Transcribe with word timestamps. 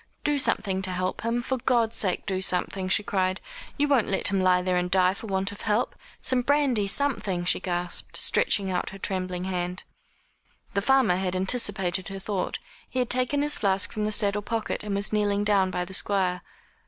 "Do 0.23 0.39
something 0.39 0.81
to 0.81 0.89
help 0.89 1.21
him 1.21 1.43
for 1.43 1.59
God's 1.59 1.95
sake 1.95 2.25
do 2.25 2.41
something," 2.41 2.89
she 2.89 3.03
cried; 3.03 3.39
"you 3.77 3.87
won't 3.87 4.07
let 4.09 4.29
him 4.29 4.41
lie 4.41 4.63
there 4.63 4.75
and 4.75 4.89
die 4.89 5.13
for 5.13 5.27
want 5.27 5.51
of 5.51 5.61
help. 5.61 5.95
Some 6.23 6.41
brandy 6.41 6.87
something," 6.87 7.45
she 7.45 7.59
gasped, 7.59 8.17
stretching 8.17 8.71
out 8.71 8.89
her 8.89 8.97
trembling 8.97 9.43
hand. 9.43 9.83
The 10.73 10.81
farmer 10.81 11.17
had 11.17 11.35
anticipated 11.35 12.07
her 12.07 12.17
thought. 12.17 12.57
He 12.89 12.97
had 12.97 13.11
taken 13.11 13.43
his 13.43 13.59
flask 13.59 13.91
from 13.93 14.05
the 14.05 14.11
saddle 14.11 14.41
pocket, 14.41 14.83
and 14.83 14.95
was 14.95 15.13
kneeling 15.13 15.43
down 15.43 15.69
by 15.69 15.85
the 15.85 15.93
Squire. 15.93 16.41